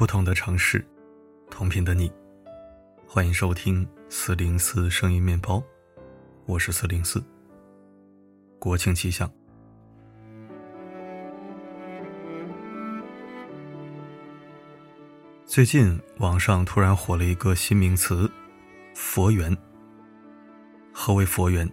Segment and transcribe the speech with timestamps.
[0.00, 0.82] 不同的城市，
[1.50, 2.10] 同频的你，
[3.06, 5.62] 欢迎收听四零四声音面包，
[6.46, 7.22] 我是四零四。
[8.58, 9.30] 国庆气象，
[15.44, 18.26] 最近网上突然火了一个新名词
[18.96, 19.54] “佛缘”。
[20.94, 21.70] 何为佛缘？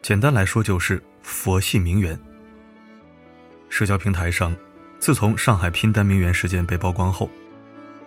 [0.00, 2.18] 简单来说就是佛系名媛。
[3.68, 4.56] 社交平台上，
[4.98, 7.28] 自从上海拼单名媛事件被曝光后。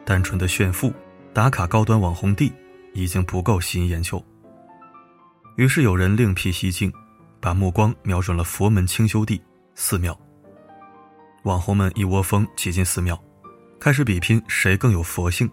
[0.05, 0.94] 单纯的炫富、
[1.34, 2.54] 打卡高端网红地
[2.94, 4.23] 已经不够吸引眼球，
[5.55, 6.94] 于是有人另辟蹊径，
[7.40, 9.41] 把目光瞄准了佛门清修地
[9.73, 10.18] 寺庙。
[11.44, 13.20] 网红们一窝蜂挤进寺庙，
[13.80, 15.50] 开始比拼谁更有佛性，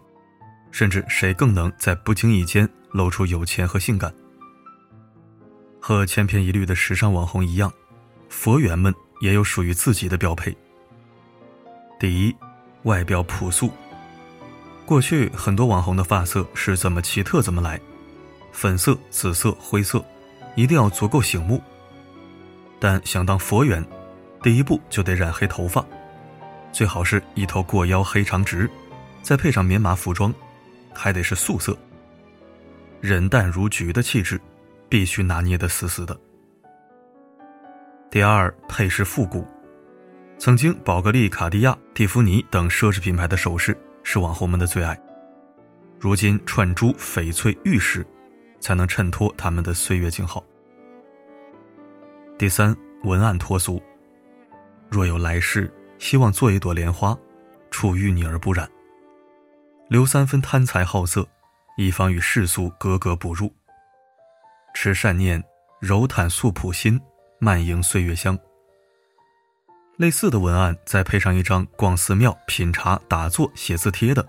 [0.71, 4.13] 甚至谁更能在不经意间露出有钱和性感。
[5.81, 7.73] 和千篇一律的时尚网红一样，
[8.29, 10.57] 佛缘们也有属于自己的标配。
[11.99, 12.37] 第一，
[12.83, 13.71] 外表朴素。
[14.85, 17.81] 过去很多网红的发色是怎么奇特怎么来，
[18.53, 20.05] 粉色、紫色、灰色，
[20.55, 21.63] 一定要足够醒目。
[22.79, 23.85] 但想当佛缘，
[24.43, 25.85] 第一步就得染黑头发，
[26.73, 28.69] 最好是一头过腰黑长直，
[29.23, 30.35] 再配上棉麻服装，
[30.93, 31.77] 还得是素色。
[33.01, 34.41] 人淡如菊的气质，
[34.89, 36.19] 必须拿捏得死死的。
[38.11, 39.47] 第二，配饰复古，
[40.39, 43.77] 曾经宝格丽、卡地亚、蒂芙尼等奢侈品牌的首饰。
[44.03, 44.99] 是网红们的最爱。
[45.99, 48.05] 如今串珠、翡翠、玉石，
[48.61, 50.43] 才能衬托他们的岁月静好。
[52.37, 53.81] 第三，文案脱俗。
[54.91, 57.17] 若有来世，希望做一朵莲花，
[57.71, 58.69] 出淤泥而不染。
[59.89, 61.27] 留三分贪财好色，
[61.77, 63.53] 以防与世俗格格不入。
[64.75, 65.43] 持善念，
[65.81, 67.01] 柔坦素朴心，
[67.39, 68.37] 慢迎岁月香。
[70.03, 74.29] 类似的文案，再配上一张逛寺庙、品茶、打坐、写字贴的，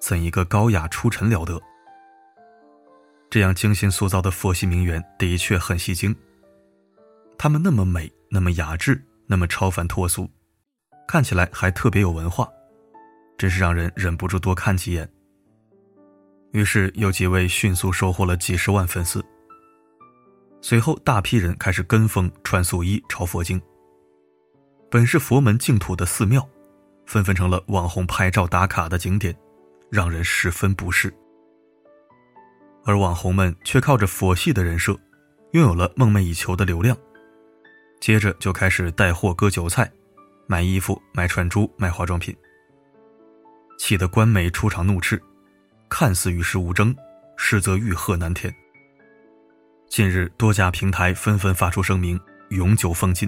[0.00, 1.60] 怎一个高雅出尘了得！
[3.28, 6.16] 这样精心塑造的佛系名媛的确很吸睛。
[7.36, 10.26] 她们那么美，那么雅致，那么超凡脱俗，
[11.06, 12.48] 看起来还特别有文化，
[13.36, 15.06] 真是让人忍不住多看几眼。
[16.52, 19.22] 于是有几位迅速收获了几十万粉丝。
[20.62, 23.60] 随后，大批人开始跟风穿素衣、抄佛经。
[24.92, 26.46] 本是佛门净土的寺庙，
[27.06, 29.34] 纷纷成了网红拍照打卡的景点，
[29.90, 31.10] 让人十分不适。
[32.84, 34.92] 而网红们却靠着佛系的人设，
[35.52, 36.94] 拥有了梦寐以求的流量，
[38.02, 39.90] 接着就开始带货割韭菜，
[40.46, 42.36] 卖衣服、卖串珠、卖化妆品，
[43.78, 45.18] 气得官媒出场怒斥：
[45.88, 46.94] 看似与世无争，
[47.38, 48.54] 实则欲壑难填。
[49.88, 52.20] 近日，多家平台纷纷发出声明，
[52.50, 53.26] 永久封禁。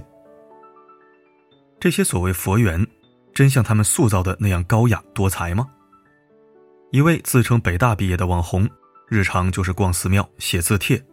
[1.85, 2.87] 这些所谓佛缘，
[3.35, 5.69] 真像他们塑造的那样高雅多才吗？
[6.93, 8.67] 一位自称北大毕业的网红，
[9.07, 11.05] 日常就是逛寺庙、写字帖，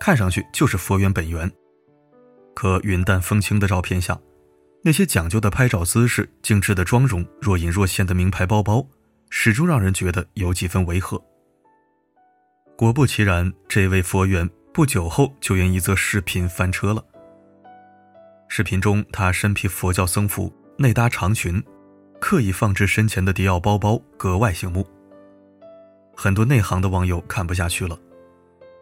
[0.00, 1.48] 看上去就是佛缘本源。
[2.56, 4.18] 可云淡风轻的照片下，
[4.82, 8.84] 那些讲究的拍照姿势、精致的妆容、若隐若现的名牌包包，
[9.28, 11.22] 始终让人觉得有几分违和。
[12.76, 17.04] 果不其然，这位佛缘不久后就因一则视频翻车了。
[18.52, 21.62] 视频中，他身披佛教僧服，内搭长裙，
[22.18, 24.84] 刻意放置身前的迪奥包包，格外醒目。
[26.16, 27.96] 很多内行的网友看不下去了，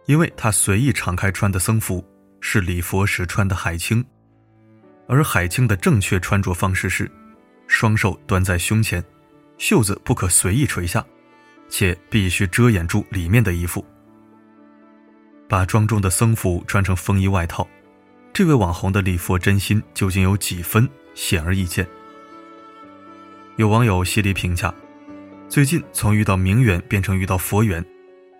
[0.06, 2.02] 因为他随意敞开穿的僧服
[2.40, 4.02] 是礼佛时穿的海青，
[5.06, 7.08] 而海青的正确穿着方式是，
[7.66, 9.04] 双手端在胸前，
[9.58, 11.04] 袖子不可随意垂下，
[11.68, 13.84] 且必须遮掩住里面的衣服。
[15.46, 17.68] 把庄重的僧服穿成风衣外套。
[18.38, 21.84] 这位网红的礼佛真心究竟有几分，显而易见。
[23.56, 24.72] 有网友犀利评价：
[25.48, 27.84] 最近从遇到名媛变成遇到佛缘，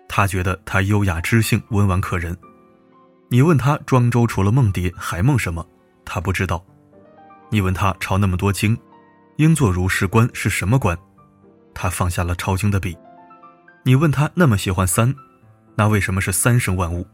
[0.09, 2.39] 他觉得他优雅知性、温婉可人。
[3.29, 5.67] 你问他庄周除了梦蝶还梦什么，
[6.05, 6.65] 他不知道；
[7.51, 8.79] 你问他抄那么多经，
[9.39, 10.97] 应作如是观是什么观，
[11.75, 12.97] 他放下了抄经的笔。
[13.83, 15.13] 你问他那么喜欢三，
[15.75, 17.05] 那为什么是三生万物？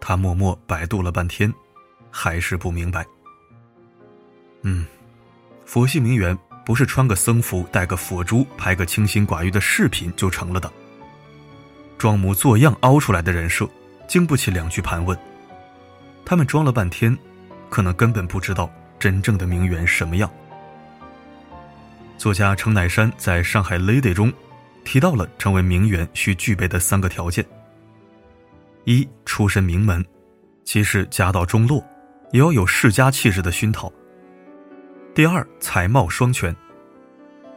[0.00, 1.52] 他默默百度了半天。
[2.18, 3.04] 还是不明白。
[4.62, 4.86] 嗯，
[5.66, 10.72] 佛系名媛不是穿个僧服、戴个佛珠、拍个清心寡欲的视频就成了的。
[11.98, 13.68] 装模作样凹出来的人设，
[14.08, 15.16] 经不起两句盘问。
[16.24, 17.16] 他们装了半天，
[17.68, 20.30] 可能根本不知道真正的名媛什么样。
[22.16, 24.32] 作家程乃山在上海 Lady 中
[24.84, 27.44] 提到了成为名媛需具备的三个条件：
[28.84, 30.02] 一、出身名门，
[30.64, 31.84] 即使家道中落。
[32.32, 33.92] 也要有世家气质的熏陶。
[35.14, 36.54] 第二，才貌双全，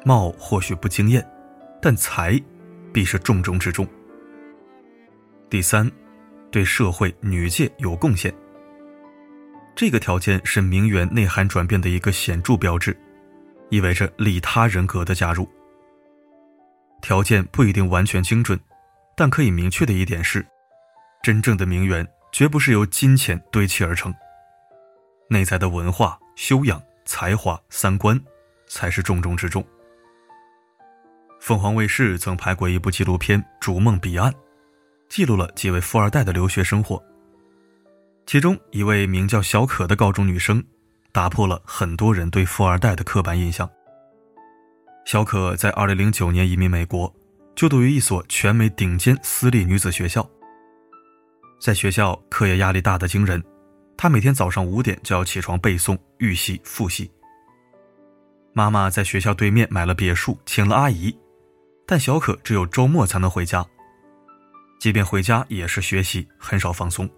[0.05, 1.25] 貌或许不惊艳，
[1.81, 2.41] 但才
[2.93, 3.87] 必是重中之重。
[5.49, 5.91] 第三，
[6.51, 8.33] 对社会女界有贡献。
[9.75, 12.95] 这个条件是名媛内涵转变的一个显著标志，
[13.69, 15.49] 意味着利他人格的加入。
[17.01, 18.59] 条件不一定完全精准，
[19.15, 20.45] 但可以明确的一点是，
[21.23, 24.13] 真正的名媛绝不是由金钱堆砌而成，
[25.29, 28.19] 内在的文化修养、才华、三观
[28.67, 29.65] 才是重中之重。
[31.39, 34.31] 凤凰卫视曾拍过一部纪录片《逐梦彼岸》，
[35.07, 37.01] 记录了几位富二代的留学生活。
[38.25, 40.63] 其中一位名叫小可的高中女生，
[41.11, 43.69] 打破了很多人对富二代的刻板印象。
[45.05, 47.11] 小可在2009年移民美国，
[47.55, 50.29] 就读于一所全美顶尖私立女子学校。
[51.59, 53.43] 在学校，课业压力大的惊人，
[54.01, 57.11] 他每天早上五点就要起床背诵、预习、复习。
[58.53, 61.13] 妈妈在学校对面买了别墅，请了阿姨，
[61.85, 63.65] 但小可只有周末才能回家。
[64.79, 67.09] 即便回家，也是学习，很少放松。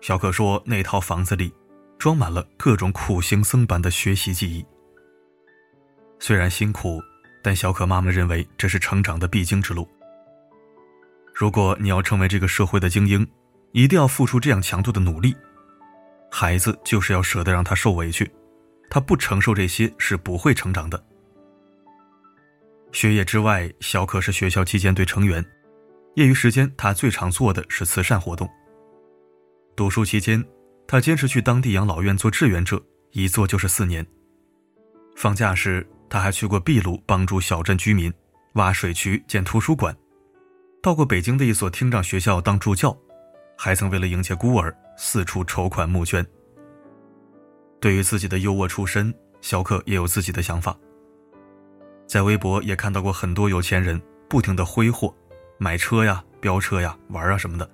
[0.00, 1.52] 小可说：“那套房子里，
[1.98, 4.64] 装满了各种苦行僧般的学习记忆。”
[6.18, 7.02] 虽然辛苦，
[7.42, 9.86] 但小可妈妈认为这是成长的必经之路。
[11.34, 13.30] 如果你要成为这个社会的精英，
[13.72, 15.36] 一定要付出这样强度的努力。
[16.30, 18.30] 孩子就是要舍得让他受委屈，
[18.88, 21.02] 他不承受这些是不会成长的。
[22.92, 25.44] 学业之外，小可是学校击剑队成员，
[26.14, 28.48] 业余时间他最常做的是慈善活动。
[29.76, 30.44] 读书期间，
[30.86, 34.06] 他坚持去当地养老院做志愿者，一做就是四年。
[35.16, 38.12] 放假时，他还去过秘鲁帮助小镇居民
[38.54, 39.96] 挖水渠、建图书馆，
[40.82, 42.96] 到过北京的一所听障学校当助教，
[43.62, 46.26] 还曾为了迎接孤儿四处筹款募捐。
[47.78, 50.74] 对于自己的优渥出身，小可也有自己的想法。
[52.06, 55.14] 在微博也看到过很多有钱人不停的挥霍，
[55.58, 57.70] 买车呀、飙车呀、玩啊什么的。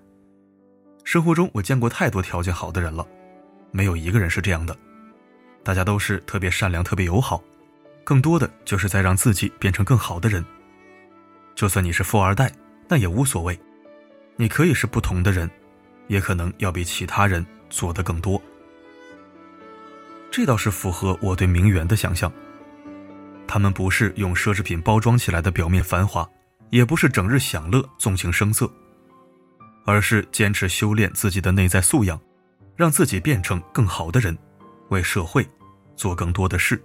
[1.05, 3.07] 生活中我见过太多条件好的人了，
[3.71, 4.77] 没有一个人是这样的，
[5.63, 7.41] 大家都是特别善良、特别友好。
[8.03, 10.45] 更多的就是在让自己变成更好的人。
[11.55, 12.51] 就算你是富二代，
[12.89, 13.57] 那也无所谓，
[14.35, 15.49] 你可以是不同的人，
[16.09, 18.41] 也可能要比其他人做得更多。
[20.31, 22.31] 这倒是符合我对名媛的想象。
[23.47, 26.29] 他们不是用奢侈品包装起来的表面繁华，
[26.71, 28.71] 也不是整日享乐、纵情声色，
[29.85, 32.21] 而是坚持修炼自己的内在素养，
[32.75, 34.37] 让自己变成更好的人，
[34.89, 35.49] 为社会
[35.95, 36.83] 做更多的事。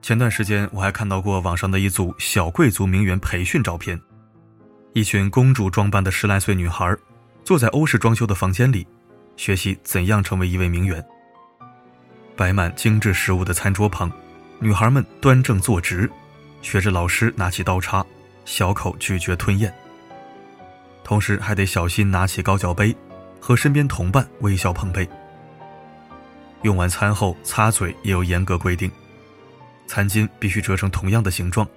[0.00, 4.00] 前段时间我还看到过网上的一组小贵族名媛培训照片，
[4.96, 6.96] 一群公主装扮的十来岁女孩，
[7.44, 8.86] 坐在欧式装修的房间里，
[9.36, 11.04] 学习怎样成为一位名媛。
[12.34, 14.10] 摆满精致食物的餐桌旁，
[14.58, 16.10] 女孩们端正坐直，
[16.62, 18.02] 学着老师拿起刀叉，
[18.46, 19.70] 小口咀嚼吞咽。
[21.04, 22.96] 同时还得小心拿起高脚杯，
[23.38, 25.06] 和身边同伴微笑碰杯。
[26.62, 28.90] 用完餐后擦嘴也有严格规定。
[29.86, 31.68] 餐巾必须折成同样的形状，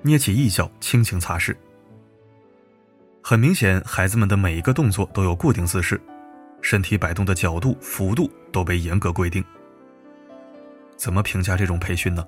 [0.00, 1.54] 捏起一角轻轻擦拭。
[3.24, 6.00] 很明显，孩子们的每一个动作都有固定姿势，
[6.60, 9.42] 身体摆动的角度、幅度都被严格规定。
[10.96, 12.26] 怎么评价这种培训呢？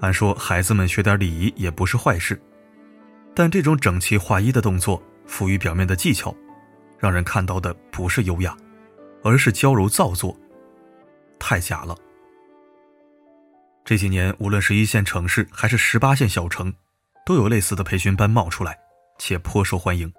[0.00, 2.40] 按说孩子们学点礼仪也不是坏事，
[3.34, 6.34] 但这种整齐划一的动作、浮于表面的技巧，
[6.96, 8.56] 让人看到的不是优雅，
[9.24, 10.36] 而是娇柔造作，
[11.38, 11.96] 太假了。
[13.84, 16.72] 这几年，无论是一线城市还是十八线小城，
[17.26, 18.78] 都有类似的培训班冒出来，
[19.18, 20.12] 且颇受欢迎。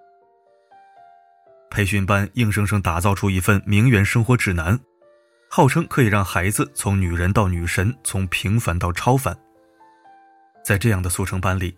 [1.69, 4.79] 培训班硬生生打造出一份名媛生活指南，
[5.49, 9.37] 号称可以让孩子从女人到女神，从平凡到超凡。
[10.63, 11.77] 在这样的速成班里，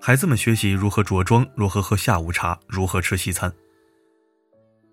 [0.00, 3.52] 孩子们学习如何着装，如何喝下午茶，如何吃西餐。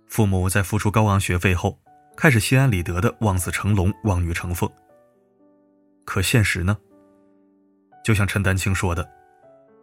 [0.08, 1.80] 父母在付出高昂学费后，
[2.18, 4.70] 开始心安理得的望子成龙，望女成凤。
[6.04, 6.78] 可现实呢？
[8.04, 9.10] 就像陈丹青说的：“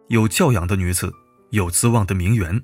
[0.09, 1.11] 有教养的女子，
[1.51, 2.61] 有资望的名媛，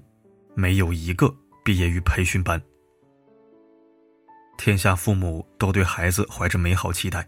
[0.54, 2.62] 没有一个毕业于培训班。”
[4.58, 7.28] 天下父母都对孩子怀着美好期待，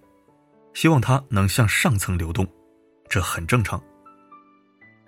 [0.74, 2.48] 希望他能向上层流动，
[3.10, 3.82] 这很正常。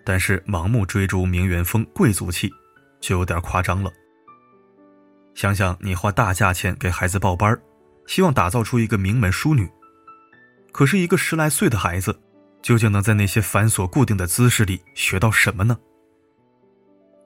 [0.03, 2.51] 但是盲目追逐名媛风、贵族气，
[2.99, 3.91] 就有点夸张了。
[5.35, 7.57] 想想你花大价钱给孩子报班，
[8.07, 9.69] 希望打造出一个名门淑女。
[10.71, 12.19] 可是，一个十来岁的孩子，
[12.61, 15.77] 究竟能在那些繁琐固定的姿势里学到什么呢？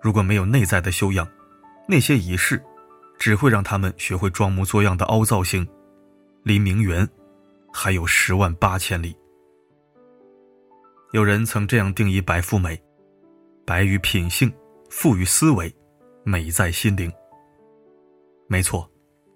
[0.04, 1.26] 如果没有内在的修养，
[1.88, 2.62] 那些仪式，
[3.18, 5.66] 只会让他们学会装模作样的凹造型，
[6.44, 7.08] 离名媛
[7.74, 9.16] 还有十万八千里。
[11.14, 12.78] 有人曾这样定义白富美：
[13.66, 14.54] 白于品性，
[14.90, 15.74] 富于思维，
[16.26, 17.10] 美在心灵。
[18.48, 18.92] 没错，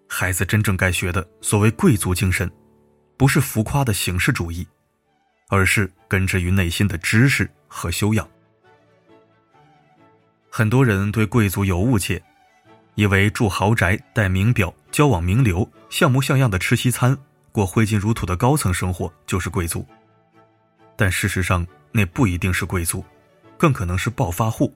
[0.09, 2.51] 孩子真正该学的所谓贵族精神，
[3.15, 4.67] 不是浮夸的形式主义，
[5.47, 8.27] 而是根植于内心的知识和修养。
[10.57, 12.19] 很多人对贵族有误解，
[12.95, 17.15] 以为住豪宅、戴名表、交往名流、像模像样的吃西餐、
[17.51, 19.85] 过挥金如土的高层生活就是贵族。
[20.95, 23.05] 但事实上，那不一定是贵族，
[23.55, 24.73] 更可能是暴发户。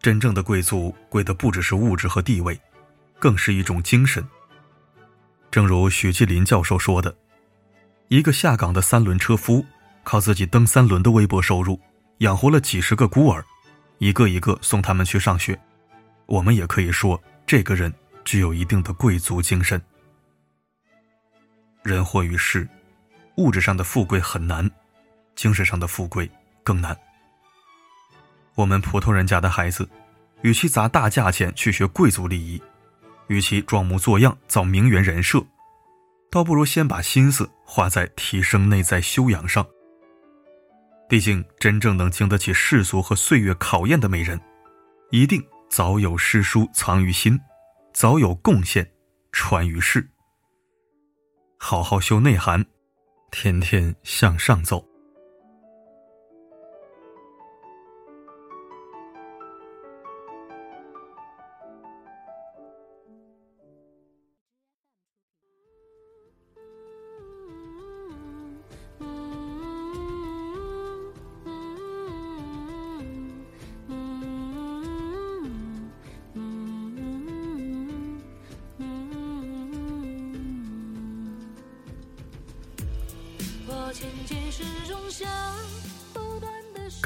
[0.00, 2.56] 真正的贵族，贵的不只是物质和地位，
[3.18, 4.24] 更是一种精神。
[5.50, 7.12] 正如许继林教授说的
[8.06, 9.66] ：“一个下岗的三轮车夫，
[10.04, 11.80] 靠自己蹬三轮的微薄收入，
[12.18, 13.44] 养活了几十个孤儿。”
[13.98, 15.58] 一个一个送他们去上学，
[16.26, 17.92] 我们也可以说，这个人
[18.24, 19.80] 具有一定的贵族精神。
[21.82, 22.68] 人活于世，
[23.36, 24.70] 物质上的富贵很难，
[25.34, 26.30] 精神上的富贵
[26.62, 26.96] 更难。
[28.54, 29.88] 我们普通人家的孩子，
[30.42, 32.60] 与其砸大价钱去学贵族礼仪，
[33.28, 35.44] 与其装模作样造名媛人设，
[36.30, 39.66] 倒不如先把心思花在提升内在修养上。
[41.08, 44.40] 毕竟，真正能经得起世俗和岁月考验的美人，
[45.10, 47.38] 一定早有诗书藏于心，
[47.94, 48.90] 早有贡献
[49.30, 50.08] 传于世。
[51.58, 52.66] 好好修内涵，
[53.30, 54.84] 天天向上走。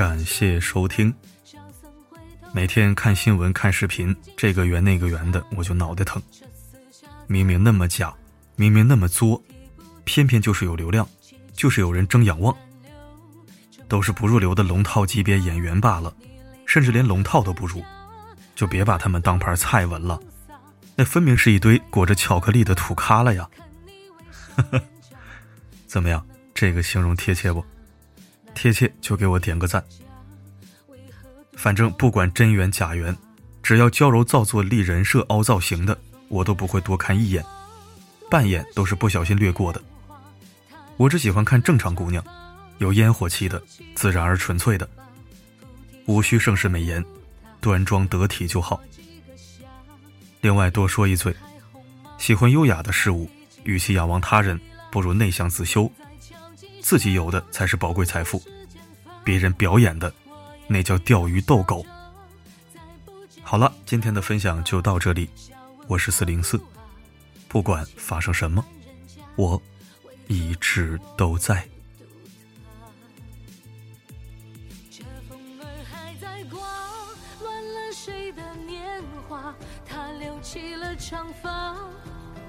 [0.01, 1.15] 感谢收听。
[2.55, 6.23] 每天看新闻、看视频，这个圆那个圆的，我就脑袋疼。
[7.27, 8.11] 明明那么假，
[8.57, 9.45] 明明那么作，
[10.05, 11.07] 偏偏就是有流量，
[11.53, 12.57] 就是有人争仰望。
[13.89, 16.11] 都是不入流的龙套级别演员罢了，
[16.65, 17.85] 甚至连龙套都不如，
[18.55, 20.19] 就别把他们当盘菜闻了。
[20.97, 23.47] 那分明是一堆裹着巧克力的土咖了呀！
[25.87, 26.27] 怎么样？
[26.55, 27.63] 这个形容贴切不？
[28.55, 29.83] 贴切就给我点个赞。
[31.55, 33.17] 反正不管真缘假缘，
[33.63, 37.45] 只要娇柔造作、立人设、凹造型的，我都不会多看一眼，
[38.31, 39.83] 半眼都是不小心略过的。
[40.97, 42.25] 我只喜欢看正常姑娘，
[42.79, 43.63] 有烟火气的，
[43.95, 44.89] 自然而纯粹的，
[46.07, 47.05] 无需盛世美颜，
[47.61, 48.81] 端庄得体就好。
[50.41, 51.35] 另外多说一嘴，
[52.17, 53.29] 喜欢优雅的事物，
[53.65, 54.59] 与其仰望他人，
[54.91, 55.91] 不如内向自修。
[56.91, 58.43] 自己有的才是宝贵财富，
[59.23, 60.13] 别人表演的，
[60.67, 61.87] 那叫钓鱼逗狗。
[63.45, 65.31] 好了，今天的分享就到这里，
[65.87, 66.61] 我是四零四，
[67.47, 68.67] 不管发生什么，
[69.37, 69.63] 我
[70.27, 71.65] 一直都在。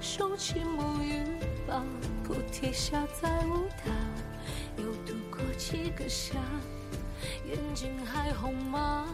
[0.00, 1.22] 收起沐浴
[1.66, 1.82] 吧，
[2.24, 3.92] 菩提下在舞蹈，
[4.76, 6.34] 又度过几个夏，
[7.46, 9.06] 眼睛还红吗？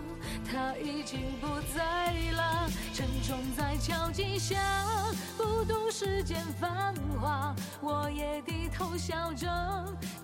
[0.50, 4.56] 他已经不在了，沉重在敲几下，
[5.36, 9.46] 不读世间繁华，我也低头笑着，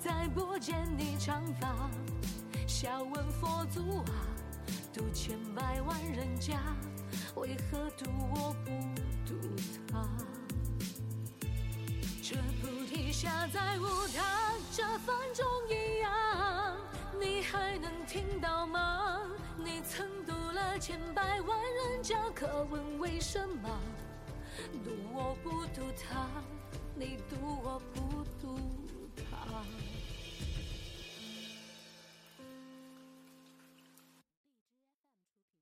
[0.00, 1.90] 再不见你长发。
[2.66, 4.12] 笑问佛祖啊，
[4.92, 6.58] 渡千百万人家，
[7.36, 8.70] 为何渡我不
[9.26, 9.34] 渡
[9.90, 10.08] 他？
[12.22, 13.84] 这菩提下在无
[14.16, 14.43] 他，
[14.76, 16.76] 这分钟一样，
[17.20, 19.20] 你还能听到吗？
[19.56, 23.70] 你曾读了千百万人家，可问为什么？
[24.82, 26.26] 读我不读他，
[26.96, 28.58] 你读我不读
[29.14, 29.62] 他。